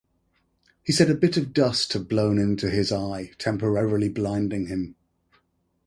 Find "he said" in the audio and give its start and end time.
0.81-1.11